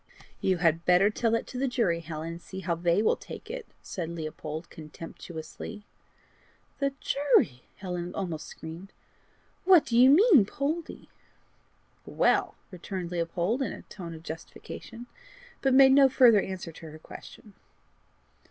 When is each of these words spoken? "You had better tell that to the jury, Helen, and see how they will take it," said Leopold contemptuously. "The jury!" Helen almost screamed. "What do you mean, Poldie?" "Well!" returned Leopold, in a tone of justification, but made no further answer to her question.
"You 0.39 0.57
had 0.57 0.83
better 0.83 1.11
tell 1.11 1.29
that 1.29 1.45
to 1.45 1.59
the 1.59 1.67
jury, 1.67 1.99
Helen, 1.99 2.27
and 2.29 2.41
see 2.41 2.61
how 2.61 2.73
they 2.73 3.03
will 3.03 3.15
take 3.15 3.51
it," 3.51 3.67
said 3.83 4.09
Leopold 4.09 4.67
contemptuously. 4.71 5.85
"The 6.79 6.95
jury!" 6.99 7.61
Helen 7.75 8.15
almost 8.15 8.47
screamed. 8.47 8.93
"What 9.63 9.85
do 9.85 9.95
you 9.95 10.09
mean, 10.09 10.45
Poldie?" 10.47 11.09
"Well!" 12.07 12.55
returned 12.71 13.11
Leopold, 13.11 13.61
in 13.61 13.73
a 13.73 13.83
tone 13.83 14.15
of 14.15 14.23
justification, 14.23 15.05
but 15.61 15.71
made 15.71 15.91
no 15.91 16.09
further 16.09 16.41
answer 16.41 16.71
to 16.71 16.89
her 16.89 16.97
question. 16.97 17.53